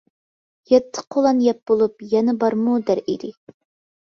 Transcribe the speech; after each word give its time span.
يەتتە 0.71 1.03
قۇلان 1.15 1.43
يەپ 1.49 1.59
بولۇپ، 1.73 2.01
يەنە 2.15 2.35
بارمۇ 2.45 2.79
دەر 2.89 3.03
ئىدى. 3.05 3.31